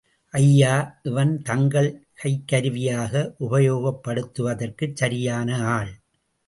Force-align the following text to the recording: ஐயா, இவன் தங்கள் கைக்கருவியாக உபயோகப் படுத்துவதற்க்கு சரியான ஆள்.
ஐயா, 0.33 0.71
இவன் 1.03 1.41
தங்கள் 1.41 1.89
கைக்கருவியாக 2.23 3.13
உபயோகப் 3.39 4.01
படுத்துவதற்க்கு 4.07 4.91
சரியான 4.93 5.63
ஆள். 5.69 5.93